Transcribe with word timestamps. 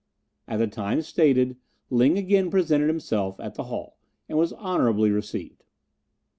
At 0.47 0.57
the 0.57 0.65
time 0.65 1.03
stated 1.03 1.57
Ling 1.91 2.17
again 2.17 2.49
presented 2.49 2.87
himself 2.87 3.39
at 3.39 3.53
the 3.53 3.65
Hall, 3.65 3.99
and 4.27 4.35
was 4.35 4.51
honourably 4.53 5.11
received. 5.11 5.63